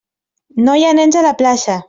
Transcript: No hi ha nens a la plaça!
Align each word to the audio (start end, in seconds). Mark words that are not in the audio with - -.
No 0.69 0.79
hi 0.79 0.87
ha 0.87 0.95
nens 1.01 1.21
a 1.21 1.25
la 1.29 1.37
plaça! 1.45 1.79